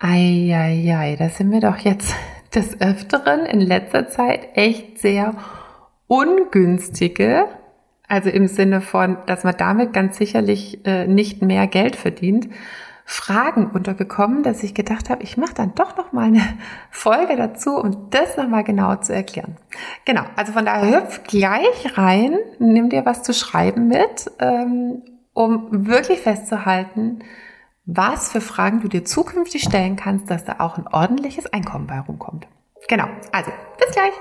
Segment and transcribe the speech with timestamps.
[0.00, 2.14] Eieiei, da sind wir doch jetzt
[2.54, 5.34] des Öfteren in letzter Zeit echt sehr
[6.06, 7.46] ungünstige,
[8.06, 12.48] also im Sinne von, dass man damit ganz sicherlich äh, nicht mehr Geld verdient,
[13.04, 16.42] Fragen untergekommen, dass ich gedacht habe, ich mache dann doch noch mal eine
[16.90, 19.56] Folge dazu, um das noch mal genau zu erklären.
[20.04, 25.86] Genau, also von daher hüpf gleich rein, nimm dir was zu schreiben mit, ähm, um
[25.88, 27.20] wirklich festzuhalten,
[27.90, 31.98] was für Fragen du dir zukünftig stellen kannst, dass da auch ein ordentliches Einkommen bei
[31.98, 32.46] rumkommt.
[32.86, 34.12] Genau, also bis gleich.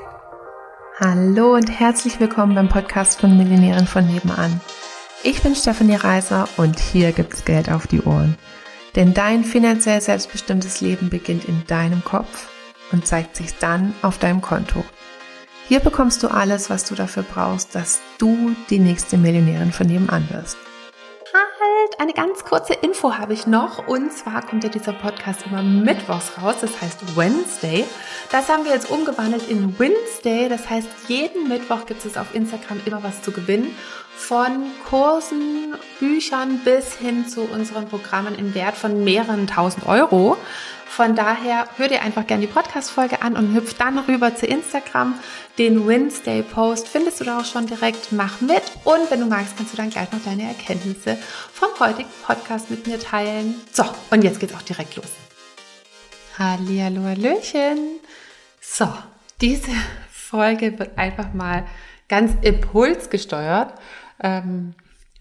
[1.02, 4.62] Hallo und herzlich willkommen beim Podcast von Millionären von nebenan.
[5.22, 8.38] Ich bin Stefanie Reiser und hier gibt's Geld auf die Ohren.
[8.96, 12.50] Denn dein finanziell selbstbestimmtes Leben beginnt in deinem Kopf
[12.94, 14.86] und zeigt sich dann auf deinem Konto.
[15.68, 20.26] Hier bekommst du alles, was du dafür brauchst, dass du die nächste Millionärin von nebenan
[20.32, 20.58] wirst.
[22.00, 23.88] Eine ganz kurze Info habe ich noch.
[23.88, 26.58] Und zwar kommt ja dieser Podcast immer mittwochs raus.
[26.62, 27.86] Das heißt Wednesday.
[28.32, 30.48] Das haben wir jetzt umgewandelt in Wednesday.
[30.48, 33.76] Das heißt, jeden Mittwoch gibt es auf Instagram immer was zu gewinnen
[34.16, 40.38] von Kursen, Büchern bis hin zu unseren Programmen im Wert von mehreren tausend Euro.
[40.90, 45.20] Von daher hör dir einfach gerne die Podcast-Folge an und hüpf dann rüber zu Instagram.
[45.58, 48.12] Den Wednesday-Post findest du da auch schon direkt.
[48.12, 48.64] Mach mit.
[48.84, 51.18] Und wenn du magst, kannst du dann gleich noch deine Erkenntnisse
[51.54, 53.56] vom heutigen Podcast mit mir teilen.
[53.72, 55.12] So, und jetzt geht's auch direkt los.
[56.40, 58.00] Hallihallo, Hallöchen.
[58.60, 58.88] So,
[59.42, 59.72] diese
[60.12, 61.66] Folge wird einfach mal
[62.10, 63.74] ganz impulsgesteuert.
[64.22, 64.74] Ähm,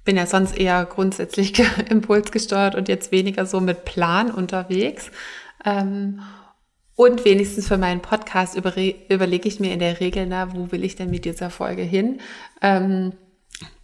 [0.05, 1.53] bin ja sonst eher grundsätzlich
[1.91, 5.11] impulsgesteuert und jetzt weniger so mit Plan unterwegs.
[5.67, 6.22] Ähm,
[6.95, 10.97] und wenigstens für meinen Podcast überlege ich mir in der Regel, na, wo will ich
[10.97, 12.20] denn mit dieser Folge hin?
[12.62, 13.12] Ähm,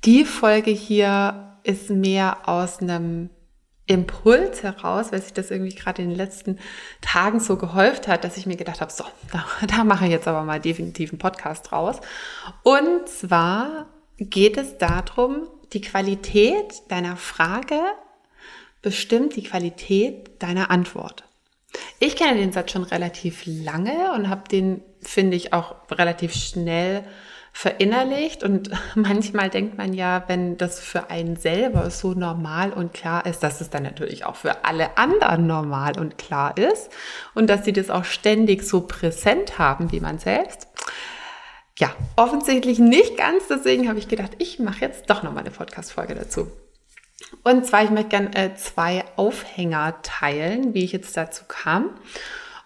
[0.04, 3.28] die Folge hier ist mehr aus einem
[3.86, 6.58] Impuls heraus, weil sich das irgendwie gerade in den letzten
[7.02, 10.28] Tagen so gehäuft hat, dass ich mir gedacht habe, so, da, da mache ich jetzt
[10.28, 11.96] aber mal definitiv einen Podcast draus.
[12.62, 13.86] Und zwar
[14.18, 17.80] geht es darum, die Qualität deiner Frage
[18.80, 21.24] bestimmt die Qualität deiner Antwort.
[21.98, 27.04] Ich kenne den Satz schon relativ lange und habe den, finde ich, auch relativ schnell
[27.52, 28.42] verinnerlicht.
[28.42, 33.42] Und manchmal denkt man ja, wenn das für einen selber so normal und klar ist,
[33.42, 36.90] dass es dann natürlich auch für alle anderen normal und klar ist
[37.34, 40.68] und dass sie das auch ständig so präsent haben wie man selbst
[41.78, 43.48] ja, offensichtlich nicht ganz.
[43.48, 46.48] Deswegen habe ich gedacht, ich mache jetzt doch noch mal eine Podcast-Folge dazu.
[47.42, 51.90] Und zwar, ich möchte gerne äh, zwei Aufhänger teilen, wie ich jetzt dazu kam.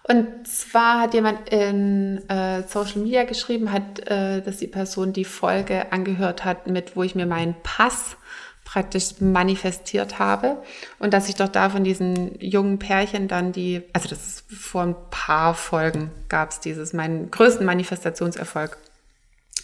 [0.03, 5.25] Und zwar hat jemand in äh, Social Media geschrieben, hat, äh, dass die Person die
[5.25, 8.15] Folge angehört hat, mit wo ich mir meinen Pass
[8.63, 10.61] praktisch manifestiert habe
[10.99, 14.83] und dass ich doch da von diesen jungen Pärchen dann die, also das ist vor
[14.83, 18.77] ein paar Folgen gab es dieses, meinen größten Manifestationserfolg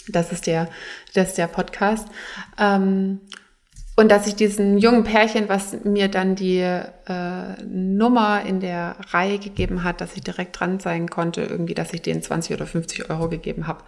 [0.08, 0.70] das ist der,
[1.14, 2.08] das ist der Podcast.
[2.58, 3.22] Ähm,
[3.96, 9.38] und dass ich diesen jungen Pärchen, was mir dann die äh, Nummer in der Reihe
[9.38, 13.12] gegeben hat, dass ich direkt dran sein konnte, irgendwie, dass ich denen 20 oder 50
[13.12, 13.84] Euro gegeben habe.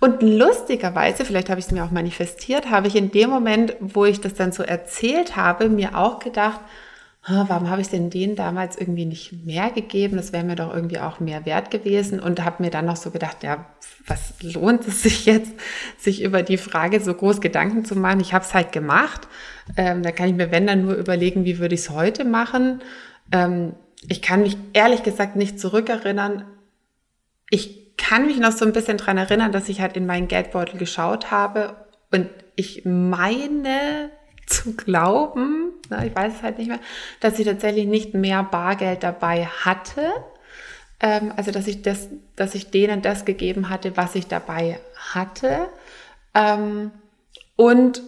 [0.00, 4.04] Und lustigerweise, vielleicht habe ich es mir auch manifestiert, habe ich in dem Moment, wo
[4.04, 6.60] ich das dann so erzählt habe, mir auch gedacht,
[7.28, 10.16] warum habe ich denn denen damals irgendwie nicht mehr gegeben?
[10.16, 13.10] Das wäre mir doch irgendwie auch mehr wert gewesen und habe mir dann noch so
[13.10, 13.66] gedacht, ja,
[14.06, 15.52] was lohnt es sich jetzt,
[15.98, 18.20] sich über die Frage so groß Gedanken zu machen?
[18.20, 19.26] Ich habe es halt gemacht.
[19.76, 22.80] Ähm, da kann ich mir, wenn dann nur überlegen, wie würde ich es heute machen?
[23.32, 23.74] Ähm,
[24.08, 26.44] ich kann mich ehrlich gesagt nicht zurückerinnern.
[27.50, 30.78] Ich kann mich noch so ein bisschen dran erinnern, dass ich halt in meinen Geldbeutel
[30.78, 31.74] geschaut habe
[32.12, 34.10] und ich meine,
[34.46, 36.80] zu glauben, na, ich weiß es halt nicht mehr,
[37.20, 40.02] dass ich tatsächlich nicht mehr Bargeld dabei hatte.
[41.00, 45.68] Ähm, also dass ich das, dass ich denen das gegeben hatte, was ich dabei hatte.
[46.34, 46.90] Ähm,
[47.56, 48.02] und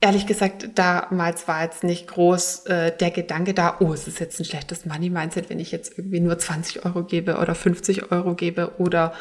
[0.00, 4.38] ehrlich gesagt, damals war jetzt nicht groß äh, der Gedanke da, oh, es ist jetzt
[4.40, 8.74] ein schlechtes Money-Mindset, wenn ich jetzt irgendwie nur 20 Euro gebe oder 50 Euro gebe
[8.78, 9.12] oder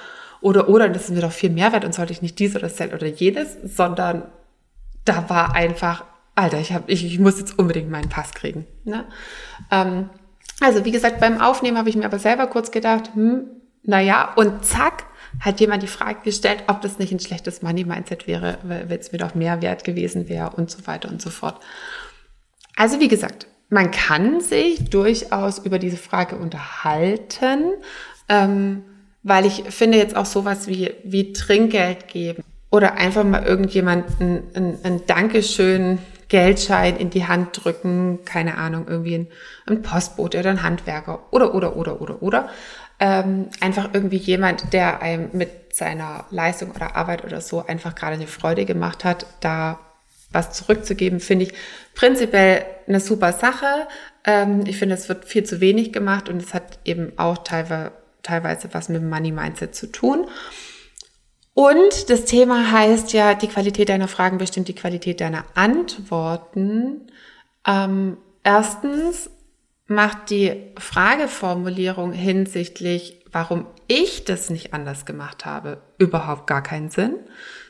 [0.41, 2.67] oder oder das ist mir doch viel mehr wert und sollte ich nicht dies oder
[2.67, 4.23] das oder jedes, sondern
[5.05, 6.03] da war einfach
[6.35, 8.67] Alter, ich, hab, ich, ich muss jetzt unbedingt meinen Pass kriegen.
[8.83, 9.05] Ne?
[9.71, 10.09] Ähm,
[10.59, 13.45] also wie gesagt, beim Aufnehmen habe ich mir aber selber kurz gedacht, hm,
[13.83, 15.05] naja, und zack,
[15.39, 19.17] hat jemand die Frage gestellt, ob das nicht ein schlechtes Money-Mindset wäre, wenn es mir
[19.17, 21.59] doch mehr wert gewesen wäre und so weiter und so fort.
[22.75, 27.73] Also wie gesagt, man kann sich durchaus über diese Frage unterhalten,
[28.29, 28.83] ähm,
[29.23, 34.77] weil ich finde jetzt auch sowas wie, wie Trinkgeld geben oder einfach mal irgendjemanden ein,
[34.83, 35.97] ein Dankeschön
[36.27, 39.27] Geldschein in die Hand drücken, keine Ahnung, irgendwie ein,
[39.67, 42.49] ein Postbote oder ein Handwerker oder, oder, oder, oder, oder.
[42.99, 48.13] Ähm, einfach irgendwie jemand, der einem mit seiner Leistung oder Arbeit oder so einfach gerade
[48.13, 49.79] eine Freude gemacht hat, da
[50.31, 51.53] was zurückzugeben, finde ich
[51.93, 53.87] prinzipiell eine super Sache.
[54.23, 57.91] Ähm, ich finde, es wird viel zu wenig gemacht und es hat eben auch teilweise,
[58.23, 60.27] teilweise was mit dem Money Mindset zu tun.
[61.55, 67.09] Und das Thema heißt ja, die Qualität deiner Fragen bestimmt die Qualität deiner Antworten.
[67.65, 69.29] Ähm, erstens
[69.87, 77.15] macht die Frageformulierung hinsichtlich, warum ich das nicht anders gemacht habe, überhaupt gar keinen Sinn,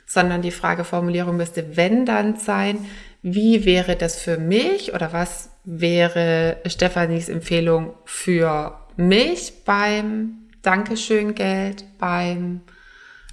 [0.08, 2.88] sondern die Frageformulierung müsste, wenn dann sein,
[3.22, 11.86] wie wäre das für mich oder was wäre Stefanis Empfehlung für mich beim Dankeschön Geld,
[12.00, 12.62] beim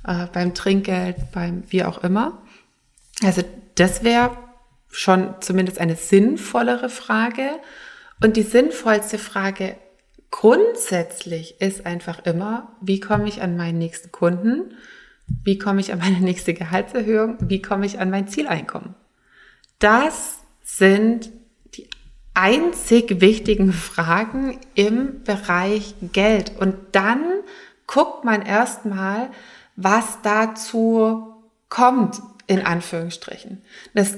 [0.06, 2.42] äh, beim Trinkgeld, beim wie auch immer.
[3.22, 3.42] Also
[3.74, 4.36] das wäre
[4.90, 7.50] schon zumindest eine sinnvollere Frage.
[8.22, 9.76] Und die sinnvollste Frage
[10.30, 14.74] grundsätzlich ist einfach immer, wie komme ich an meinen nächsten Kunden?
[15.44, 17.36] Wie komme ich an meine nächste Gehaltserhöhung?
[17.40, 18.94] Wie komme ich an mein Zieleinkommen?
[19.78, 21.30] Das sind
[21.74, 21.88] die
[22.34, 26.52] einzig wichtigen Fragen im Bereich Geld.
[26.58, 27.22] Und dann
[27.86, 29.30] guckt man erstmal,
[29.76, 31.34] was dazu
[31.68, 33.62] kommt, in Anführungsstrichen.
[33.94, 34.16] Das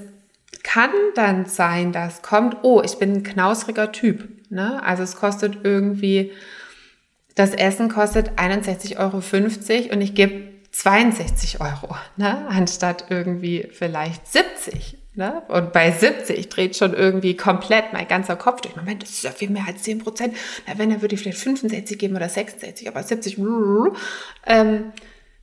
[0.62, 4.28] kann dann sein, dass kommt, oh, ich bin ein knausriger Typ.
[4.50, 4.82] Ne?
[4.82, 6.32] Also es kostet irgendwie,
[7.34, 12.46] das Essen kostet 61,50 Euro und ich gebe 62 Euro, ne?
[12.48, 14.98] anstatt irgendwie vielleicht 70.
[15.16, 15.42] Ne?
[15.46, 18.74] Und bei 70 dreht schon irgendwie komplett mein ganzer Kopf durch.
[18.74, 20.34] Moment, das ist ja viel mehr als 10 Prozent.
[20.66, 23.38] Na, wenn, dann würde ich vielleicht 65 geben oder 66, aber 70.
[24.46, 24.92] Ähm,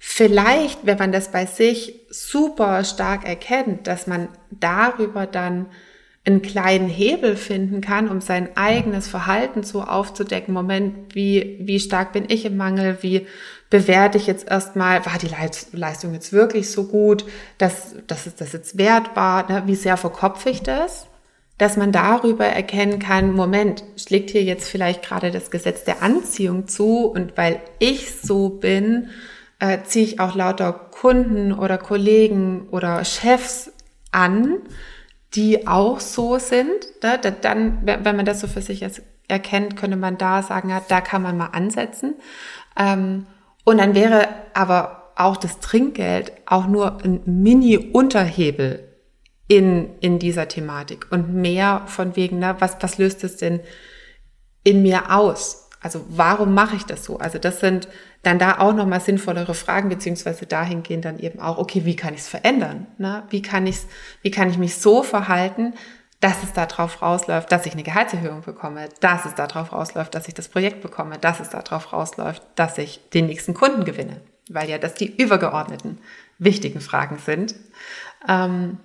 [0.03, 5.67] Vielleicht, wenn man das bei sich super stark erkennt, dass man darüber dann
[6.25, 10.55] einen kleinen Hebel finden kann, um sein eigenes Verhalten so aufzudecken.
[10.55, 12.97] Moment, wie, wie stark bin ich im Mangel?
[13.01, 13.27] Wie
[13.69, 15.29] bewerte ich jetzt erstmal, war die
[15.77, 17.23] Leistung jetzt wirklich so gut,
[17.59, 19.51] dass, dass es das jetzt wert war?
[19.51, 19.63] Ne?
[19.67, 21.05] Wie sehr verkopfe ich das?
[21.59, 26.67] Dass man darüber erkennen kann, Moment, schlägt hier jetzt vielleicht gerade das Gesetz der Anziehung
[26.67, 29.09] zu und weil ich so bin,
[29.61, 33.71] äh, ziehe ich auch lauter Kunden oder Kollegen oder Chefs
[34.11, 34.57] an,
[35.35, 36.87] die auch so sind.
[37.03, 37.19] Ne?
[37.41, 38.83] Dann, wenn man das so für sich
[39.27, 42.15] erkennt, könnte man da sagen, ja, da kann man mal ansetzen.
[42.77, 43.27] Ähm,
[43.63, 48.87] und dann wäre aber auch das Trinkgeld auch nur ein Mini-Unterhebel
[49.47, 53.59] in, in dieser Thematik und mehr von wegen, ne, was, was löst es denn
[54.63, 55.69] in mir aus?
[55.81, 57.17] Also warum mache ich das so?
[57.17, 57.87] Also das sind
[58.21, 62.21] dann da auch nochmal sinnvollere Fragen, beziehungsweise dahingehend dann eben auch, okay, wie kann ich
[62.21, 62.85] es verändern?
[62.99, 63.23] Ne?
[63.29, 63.87] Wie, kann ich's,
[64.21, 65.73] wie kann ich mich so verhalten,
[66.19, 70.35] dass es darauf rausläuft, dass ich eine Gehaltserhöhung bekomme, dass es darauf rausläuft, dass ich
[70.35, 74.77] das Projekt bekomme, dass es darauf rausläuft, dass ich den nächsten Kunden gewinne, weil ja
[74.77, 75.97] das die übergeordneten
[76.37, 77.55] wichtigen Fragen sind.
[78.29, 78.77] Ähm,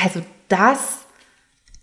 [0.00, 1.00] also das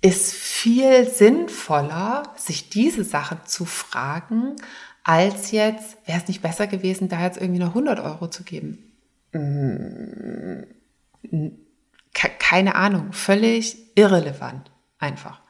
[0.01, 4.56] ist viel sinnvoller, sich diese Sachen zu fragen,
[5.04, 8.92] als jetzt, wäre es nicht besser gewesen, da jetzt irgendwie noch 100 Euro zu geben?
[9.34, 10.63] Mm,
[12.40, 15.42] keine Ahnung, völlig irrelevant einfach.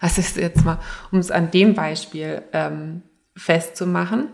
[0.00, 0.78] Das ist jetzt mal,
[1.12, 3.02] um es an dem Beispiel ähm,
[3.36, 4.28] festzumachen.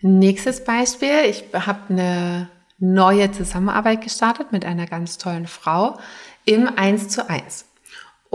[0.00, 5.98] Nächstes Beispiel, ich habe eine neue Zusammenarbeit gestartet mit einer ganz tollen Frau
[6.44, 7.65] im 1 zu 1.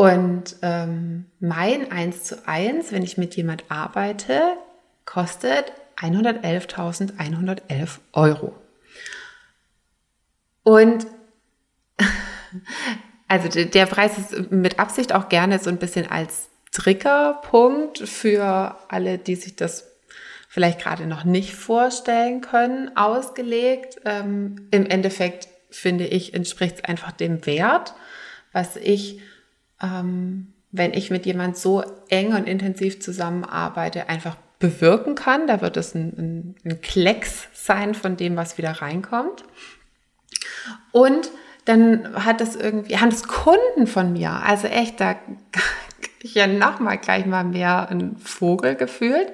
[0.01, 4.41] Und ähm, mein 1 zu 1, wenn ich mit jemand arbeite,
[5.05, 8.55] kostet 111.111 Euro.
[10.63, 11.05] Und
[13.27, 19.20] also der Preis ist mit Absicht auch gerne so ein bisschen als Triggerpunkt für alle,
[19.20, 19.86] die sich das
[20.50, 24.01] vielleicht gerade noch nicht vorstellen können, ausgelegt.
[24.05, 27.93] Ähm, Im Endeffekt finde ich, entspricht es einfach dem Wert,
[28.51, 29.22] was ich,
[29.82, 35.48] ähm, wenn ich mit jemand so eng und intensiv zusammenarbeite, einfach bewirken kann.
[35.48, 39.44] Da wird es ein, ein, ein Klecks sein von dem, was wieder reinkommt.
[40.92, 41.30] Und
[41.66, 45.16] dann hat es irgendwie, haben es Kunden von mir, also echt, da
[46.24, 49.32] ich ja nochmal gleich mal mehr ein Vogel gefühlt,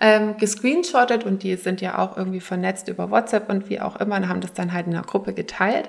[0.00, 4.16] ähm, gescreenshottet und die sind ja auch irgendwie vernetzt über WhatsApp und wie auch immer
[4.16, 5.88] und haben das dann halt in der Gruppe geteilt.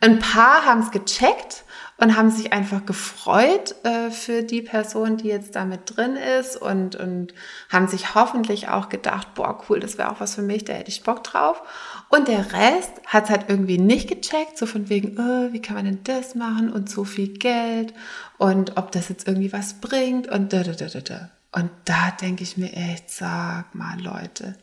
[0.00, 1.64] Ein paar haben es gecheckt
[1.96, 6.96] und haben sich einfach gefreut äh, für die Person, die jetzt damit drin ist und,
[6.96, 7.34] und
[7.70, 10.90] haben sich hoffentlich auch gedacht, boah, cool, das wäre auch was für mich, da hätte
[10.90, 11.62] ich Bock drauf.
[12.08, 15.76] Und der Rest hat es halt irgendwie nicht gecheckt, so von wegen, oh, wie kann
[15.76, 17.94] man denn das machen und so viel Geld
[18.38, 21.30] und ob das jetzt irgendwie was bringt und da, da, da, da, da.
[21.52, 24.56] Und da denke ich mir echt, sag mal Leute.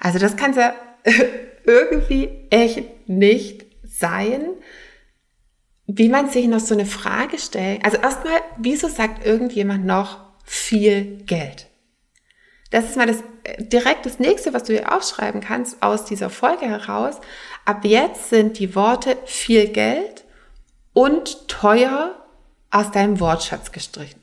[0.00, 0.74] Also das kann ja
[1.64, 4.48] irgendwie echt nicht sein,
[5.86, 7.84] wie man sich noch so eine Frage stellt.
[7.84, 11.66] Also erstmal, wieso sagt irgendjemand noch viel Geld?
[12.70, 16.30] Das ist mal das äh, direkt das nächste, was du dir aufschreiben kannst aus dieser
[16.30, 17.16] Folge heraus.
[17.64, 20.24] Ab jetzt sind die Worte viel Geld
[20.92, 22.14] und teuer
[22.70, 24.20] aus deinem Wortschatz gestrichen.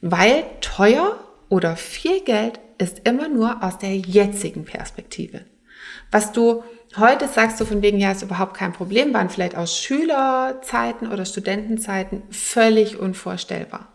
[0.00, 1.18] Weil teuer
[1.48, 5.44] oder viel Geld ist immer nur aus der jetzigen Perspektive.
[6.10, 6.62] Was du
[6.96, 11.24] heute sagst, du von wegen, ja, ist überhaupt kein Problem, waren vielleicht aus Schülerzeiten oder
[11.24, 13.88] Studentenzeiten völlig unvorstellbar.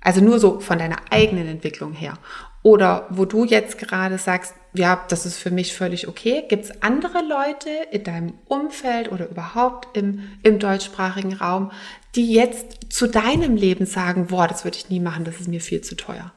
[0.00, 2.18] Also nur so von deiner eigenen Entwicklung her.
[2.62, 6.44] Oder wo du jetzt gerade sagst, ja, das ist für mich völlig okay.
[6.48, 11.72] Gibt es andere Leute in deinem Umfeld oder überhaupt im, im deutschsprachigen Raum,
[12.14, 15.60] die jetzt zu deinem Leben sagen, boah, das würde ich nie machen, das ist mir
[15.60, 16.32] viel zu teuer.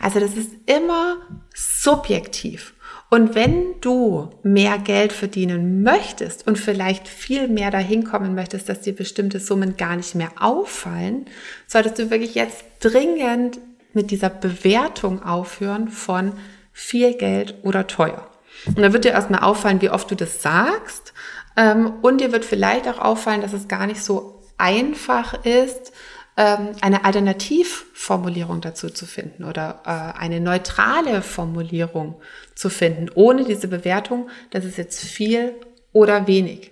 [0.00, 1.16] Also das ist immer
[1.54, 2.74] subjektiv.
[3.10, 8.82] Und wenn du mehr Geld verdienen möchtest und vielleicht viel mehr dahin kommen möchtest, dass
[8.82, 11.24] dir bestimmte Summen gar nicht mehr auffallen,
[11.66, 13.58] solltest du wirklich jetzt dringend
[13.94, 16.32] mit dieser Bewertung aufhören von
[16.72, 18.28] viel Geld oder teuer.
[18.66, 21.14] Und da wird dir erstmal auffallen, wie oft du das sagst.
[21.56, 25.92] Ähm, und dir wird vielleicht auch auffallen, dass es gar nicht so einfach ist,
[26.38, 32.14] ähm, eine Alternativformulierung dazu zu finden oder äh, eine neutrale Formulierung
[32.54, 35.56] zu finden, ohne diese Bewertung, das ist jetzt viel
[35.92, 36.70] oder wenig.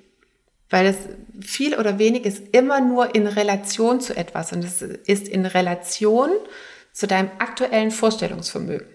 [0.70, 0.96] Weil es
[1.40, 6.30] viel oder wenig ist immer nur in Relation zu etwas und es ist in Relation
[6.92, 8.86] zu deinem aktuellen Vorstellungsvermögen.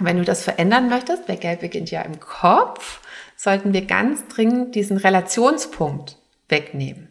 [0.00, 3.00] Wenn du das verändern möchtest, weil Geld beginnt ja im Kopf,
[3.36, 6.16] sollten wir ganz dringend diesen Relationspunkt
[6.48, 7.08] wegnehmen.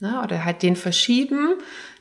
[0.00, 0.20] Ne?
[0.24, 1.54] Oder halt den verschieben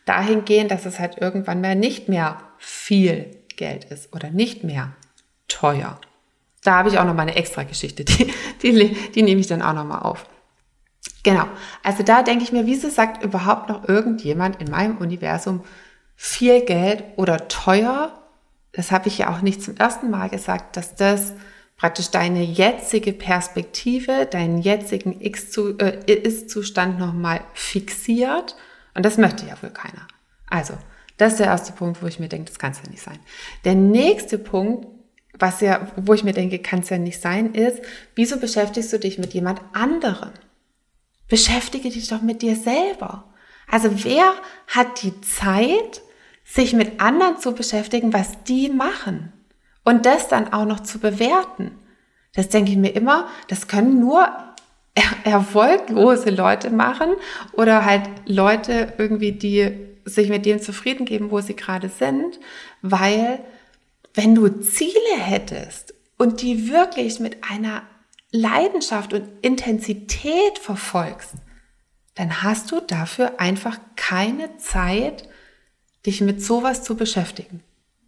[0.06, 4.94] dahingehend, dass es halt irgendwann mehr nicht mehr viel Geld ist oder nicht mehr
[5.48, 6.00] teuer.
[6.64, 9.62] Da habe ich auch noch mal eine extra Geschichte, die, die, die nehme ich dann
[9.62, 10.26] auch noch mal auf.
[11.24, 11.46] Genau,
[11.84, 15.64] also da denke ich mir, wieso sagt überhaupt noch irgendjemand in meinem Universum
[16.16, 18.20] viel Geld oder teuer?
[18.72, 21.34] Das habe ich ja auch nicht zum ersten Mal gesagt, dass das
[21.78, 28.56] praktisch deine jetzige Perspektive, deinen jetzigen äh, Ist-Zustand nochmal fixiert
[28.94, 30.08] und das möchte ja wohl keiner.
[30.50, 30.74] Also,
[31.18, 33.20] das ist der erste Punkt, wo ich mir denke, das kann es ja nicht sein.
[33.64, 34.88] Der nächste Punkt,
[35.38, 37.82] was ja, wo ich mir denke, kann es ja nicht sein, ist,
[38.16, 40.32] wieso beschäftigst du dich mit jemand anderem?
[41.28, 43.26] Beschäftige dich doch mit dir selber.
[43.68, 44.34] Also wer
[44.68, 46.02] hat die Zeit,
[46.44, 49.32] sich mit anderen zu beschäftigen, was die machen?
[49.84, 51.72] Und das dann auch noch zu bewerten.
[52.34, 54.28] Das denke ich mir immer, das können nur
[55.24, 57.14] erfolglose Leute machen
[57.54, 59.72] oder halt Leute irgendwie, die
[60.06, 62.40] sich mit dem zufrieden geben, wo sie gerade sind,
[62.82, 63.40] weil
[64.14, 67.84] wenn du Ziele hättest und die wirklich mit einer
[68.32, 71.34] Leidenschaft und Intensität verfolgst,
[72.16, 75.28] dann hast du dafür einfach keine Zeit,
[76.06, 77.64] dich mit sowas zu beschäftigen.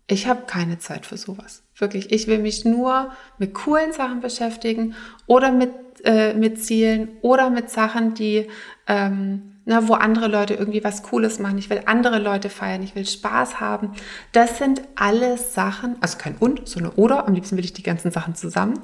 [0.08, 1.64] Ich habe keine Zeit für sowas.
[1.78, 4.96] Wirklich, ich will mich nur mit coolen Sachen beschäftigen
[5.28, 5.72] oder mit
[6.03, 8.48] äh, mit Zielen oder mit Sachen, die,
[8.88, 11.57] ähm, na, wo andere Leute irgendwie was Cooles machen.
[11.57, 13.91] Ich will andere Leute feiern, ich will Spaß haben.
[14.33, 18.12] Das sind alles Sachen, also kein und, sondern oder, am liebsten will ich die ganzen
[18.12, 18.81] Sachen zusammen.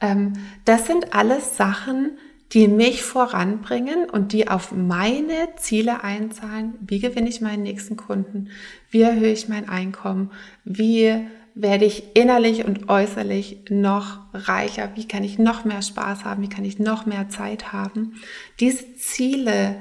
[0.00, 0.34] Ähm,
[0.64, 2.18] das sind alles Sachen,
[2.52, 6.74] die mich voranbringen und die auf meine Ziele einzahlen.
[6.80, 8.48] Wie gewinne ich meinen nächsten Kunden?
[8.90, 10.32] Wie erhöhe ich mein Einkommen?
[10.64, 14.90] Wie werde ich innerlich und äußerlich noch reicher?
[14.94, 16.42] Wie kann ich noch mehr Spaß haben?
[16.42, 18.14] Wie kann ich noch mehr Zeit haben?
[18.60, 19.76] Diese Ziele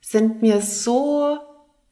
[0.00, 1.38] sind mir so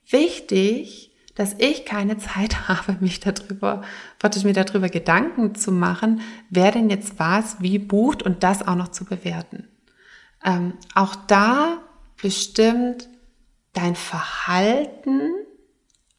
[0.08, 3.82] wichtig, dass ich keine Zeit habe, mich darüber,
[4.18, 6.20] praktisch mir darüber Gedanken zu machen,
[6.50, 9.68] wer denn jetzt was wie bucht und das auch noch zu bewerten.
[10.44, 11.78] Ähm, auch da
[12.20, 13.08] bestimmt
[13.72, 15.30] dein Verhalten,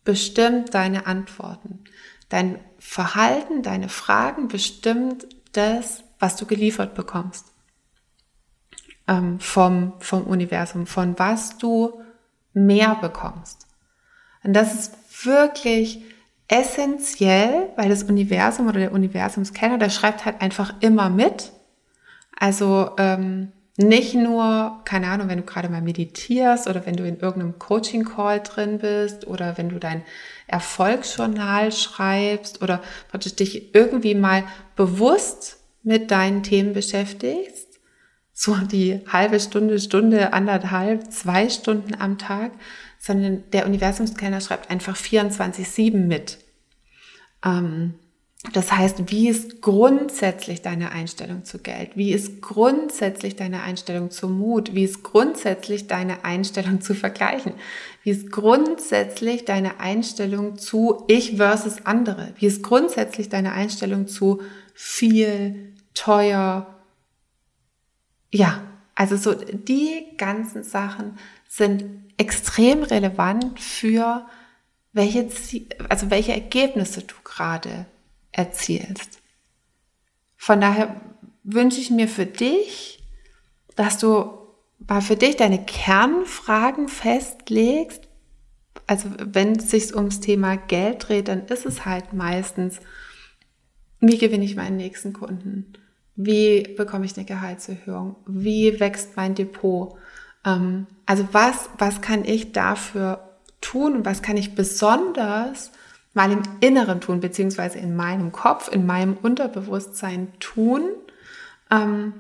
[0.04, 1.84] bestimmt deine Antworten.
[2.34, 7.46] Dein Verhalten, deine Fragen bestimmt das, was du geliefert bekommst.
[9.08, 12.02] Ähm, vom, vom Universum, von was du
[12.52, 13.68] mehr bekommst.
[14.44, 16.04] Und das ist wirklich
[16.48, 21.52] essentiell, weil das Universum oder der Universumskenner, der schreibt halt einfach immer mit.
[22.36, 27.20] Also ähm, nicht nur, keine Ahnung, wenn du gerade mal meditierst oder wenn du in
[27.20, 30.04] irgendeinem Coaching-Call drin bist oder wenn du dein
[30.54, 34.44] Erfolgsjournal schreibst oder praktisch dich irgendwie mal
[34.76, 37.80] bewusst mit deinen Themen beschäftigst,
[38.34, 42.52] so die halbe Stunde, Stunde, anderthalb, zwei Stunden am Tag,
[43.00, 46.38] sondern der Universumskenner schreibt einfach 24-7 mit.
[47.44, 47.96] Ähm,
[48.52, 51.92] das heißt, wie ist grundsätzlich deine Einstellung zu Geld?
[51.96, 54.76] Wie ist grundsätzlich deine Einstellung zu Mut?
[54.76, 57.54] Wie ist grundsätzlich deine Einstellung zu Vergleichen?
[58.04, 62.34] Wie ist grundsätzlich deine Einstellung zu Ich versus andere?
[62.36, 64.42] Wie ist grundsätzlich deine Einstellung zu
[64.74, 66.84] viel, teuer?
[68.30, 68.62] Ja,
[68.94, 71.18] also so die ganzen Sachen
[71.48, 71.86] sind
[72.18, 74.28] extrem relevant für
[74.92, 75.30] welche,
[75.88, 77.86] also welche Ergebnisse du gerade
[78.34, 79.22] erzielst.
[80.36, 81.00] Von daher
[81.44, 83.02] wünsche ich mir für dich,
[83.78, 84.43] dass du
[84.88, 88.08] mal für dich deine Kernfragen festlegst.
[88.88, 92.80] Also wenn es sich ums Thema Geld dreht, dann ist es halt meistens,
[94.00, 95.74] wie gewinne ich meinen nächsten Kunden?
[96.16, 98.18] Wie bekomme ich eine Gehaltserhöhung?
[98.28, 99.96] Wie wächst mein Depot?
[100.46, 105.72] Ähm, also was, was kann ich dafür tun was kann ich besonders
[106.14, 110.84] mal im Inneren tun, beziehungsweise in meinem Kopf, in meinem Unterbewusstsein tun.
[111.72, 112.14] Ähm,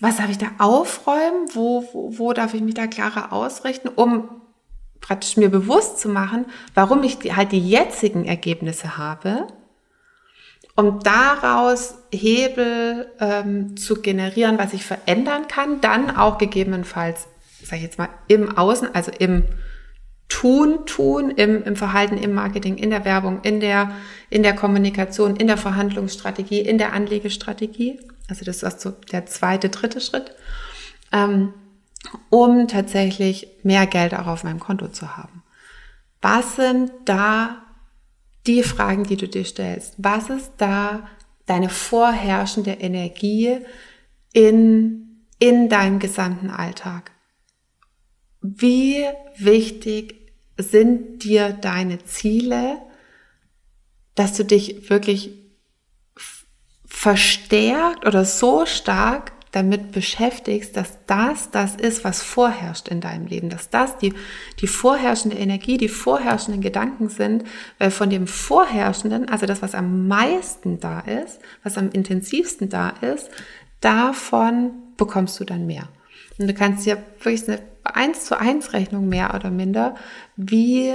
[0.00, 1.48] was darf ich da aufräumen?
[1.54, 4.28] Wo, wo, wo darf ich mich da klarer ausrichten, um
[5.00, 9.46] praktisch mir bewusst zu machen, warum ich die, halt die jetzigen Ergebnisse habe,
[10.74, 17.28] um daraus Hebel ähm, zu generieren, was ich verändern kann, dann auch gegebenenfalls,
[17.62, 19.44] sage ich jetzt mal, im Außen, also im
[20.28, 23.92] Tun, Tun im, im Verhalten, im Marketing, in der Werbung, in der,
[24.28, 28.00] in der Kommunikation, in der Verhandlungsstrategie, in der Anlegestrategie.
[28.28, 30.34] Also das ist so der zweite, dritte Schritt,
[31.12, 31.54] ähm,
[32.30, 35.42] um tatsächlich mehr Geld auch auf meinem Konto zu haben.
[36.20, 37.62] Was sind da
[38.46, 39.94] die Fragen, die du dir stellst?
[39.98, 41.08] Was ist da
[41.46, 43.58] deine vorherrschende Energie
[44.32, 47.12] in, in deinem gesamten Alltag?
[48.40, 49.04] Wie
[49.36, 52.78] wichtig sind dir deine Ziele,
[54.14, 55.45] dass du dich wirklich
[57.06, 63.48] verstärkt oder so stark damit beschäftigst, dass das das ist, was vorherrscht in deinem Leben,
[63.48, 64.12] dass das die,
[64.60, 67.44] die vorherrschende Energie, die vorherrschenden Gedanken sind,
[67.78, 72.88] weil von dem Vorherrschenden, also das, was am meisten da ist, was am intensivsten da
[72.88, 73.30] ist,
[73.80, 75.88] davon bekommst du dann mehr.
[76.40, 79.94] Und du kannst dir wirklich eine 1 zu 1 Rechnung mehr oder minder,
[80.34, 80.92] wie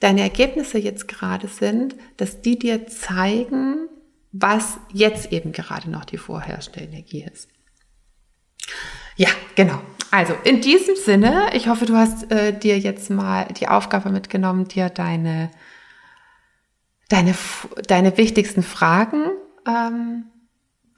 [0.00, 3.88] deine Ergebnisse jetzt gerade sind, dass die dir zeigen,
[4.40, 7.48] was jetzt eben gerade noch die vorherrschende Energie ist.
[9.16, 9.80] Ja, genau.
[10.10, 14.68] Also in diesem Sinne, ich hoffe, du hast äh, dir jetzt mal die Aufgabe mitgenommen,
[14.68, 15.50] dir deine,
[17.08, 17.34] deine,
[17.86, 19.24] deine wichtigsten Fragen
[19.66, 20.24] ähm,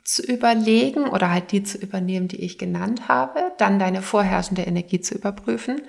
[0.04, 5.00] zu überlegen oder halt die zu übernehmen, die ich genannt habe, dann deine vorherrschende Energie
[5.00, 5.82] zu überprüfen,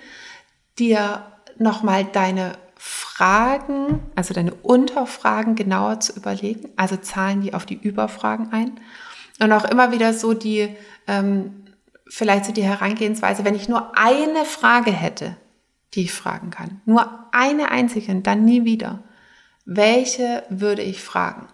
[0.78, 1.26] dir
[1.58, 8.54] nochmal deine Fragen, also deine Unterfragen genauer zu überlegen, also zahlen die auf die Überfragen
[8.54, 8.80] ein
[9.42, 10.74] und auch immer wieder so die,
[11.06, 11.66] ähm,
[12.08, 15.36] vielleicht so die Herangehensweise, wenn ich nur eine Frage hätte,
[15.94, 19.04] die ich fragen kann, nur eine einzige, dann nie wieder,
[19.66, 21.48] welche würde ich fragen?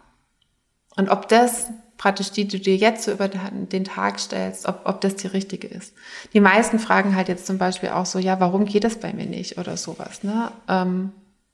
[0.96, 5.02] Und ob das praktisch die du dir jetzt so über den Tag stellst, ob, ob
[5.02, 5.94] das die richtige ist.
[6.34, 9.26] Die meisten fragen halt jetzt zum Beispiel auch so, ja, warum geht das bei mir
[9.26, 10.24] nicht oder sowas.
[10.24, 10.52] Ne?
[10.68, 11.12] Ähm,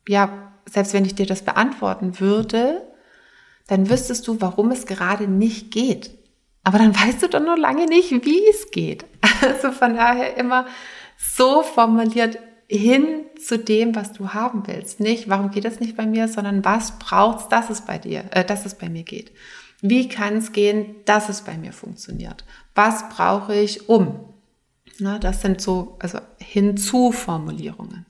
[0.07, 2.81] ja, selbst wenn ich dir das beantworten würde,
[3.67, 6.11] dann wüsstest du, warum es gerade nicht geht.
[6.63, 9.05] Aber dann weißt du doch noch lange nicht, wie es geht.
[9.41, 10.67] Also von daher immer
[11.17, 14.99] so formuliert hin zu dem, was du haben willst.
[14.99, 18.45] Nicht, warum geht das nicht bei mir, sondern was braucht's, dass es bei dir, äh,
[18.45, 19.31] dass es bei mir geht.
[19.81, 22.45] Wie kann es gehen, dass es bei mir funktioniert?
[22.75, 24.19] Was brauche ich um?
[24.99, 28.05] Na, das sind so also Hinzuformulierungen.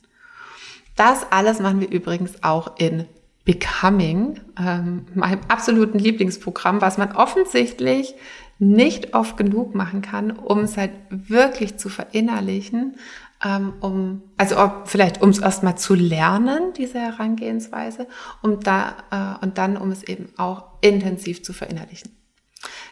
[0.95, 3.05] Das alles machen wir übrigens auch in
[3.45, 8.13] Becoming, ähm, meinem absoluten Lieblingsprogramm, was man offensichtlich
[8.59, 12.97] nicht oft genug machen kann, um es halt wirklich zu verinnerlichen,
[13.43, 18.07] um, also ob, vielleicht um es erstmal zu lernen, diese Herangehensweise,
[18.41, 22.11] um da, äh, und dann, um es eben auch intensiv zu verinnerlichen.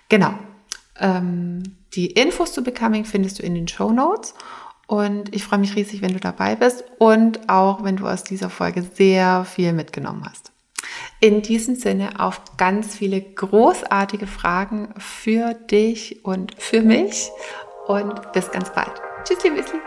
[0.09, 0.33] Genau.
[0.99, 4.33] Ähm, die Infos zu Becoming findest du in den Show Notes.
[4.87, 8.49] Und ich freue mich riesig, wenn du dabei bist und auch, wenn du aus dieser
[8.49, 10.51] Folge sehr viel mitgenommen hast.
[11.19, 17.29] In diesem Sinne auf ganz viele großartige Fragen für dich und für mich
[17.87, 18.93] und bis ganz bald.
[19.25, 19.79] Tschüssli, Müsli.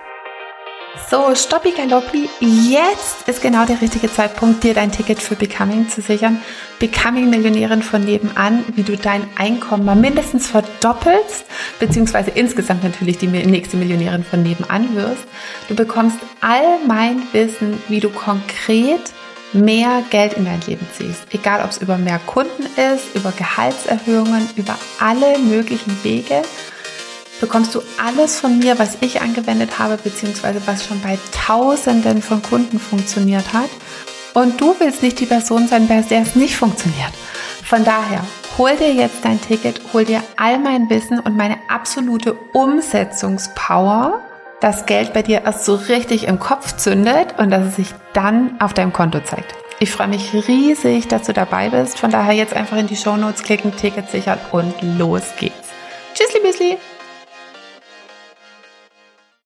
[1.11, 6.02] So, Stoppi Galoppi, jetzt ist genau der richtige Zeitpunkt, dir dein Ticket für Becoming zu
[6.02, 6.42] sichern.
[6.81, 11.46] Becoming Millionärin von nebenan, wie du dein Einkommen mal mindestens verdoppelst,
[11.81, 15.24] beziehungsweise insgesamt natürlich die nächste Millionärin von nebenan wirst.
[15.68, 19.12] Du bekommst all mein Wissen, wie du konkret
[19.55, 21.26] mehr Geld in dein Leben ziehst.
[21.31, 26.42] Egal, ob es über mehr Kunden ist, über Gehaltserhöhungen, über alle möglichen Wege
[27.42, 32.40] bekommst du alles von mir, was ich angewendet habe, beziehungsweise was schon bei Tausenden von
[32.40, 33.68] Kunden funktioniert hat.
[34.33, 37.12] Und du willst nicht die Person sein, bei der es nicht funktioniert.
[37.64, 38.24] Von daher,
[38.57, 44.20] hol dir jetzt dein Ticket, hol dir all mein Wissen und meine absolute Umsetzungspower,
[44.61, 48.55] dass Geld bei dir erst so richtig im Kopf zündet und dass es sich dann
[48.61, 49.52] auf deinem Konto zeigt.
[49.81, 51.98] Ich freue mich riesig, dass du dabei bist.
[51.98, 55.70] Von daher jetzt einfach in die Show Notes klicken, Ticket sichern und los geht's.
[56.14, 56.78] Tschüssli, Müsli!